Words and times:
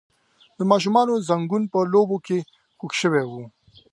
د 0.57 0.59
ماشوم 0.69 0.95
زنګون 1.27 1.63
په 1.73 1.79
لوبو 1.93 2.17
کې 2.25 2.37
خوږ 2.79 2.93
شوی 3.01 3.23
و. 3.29 3.33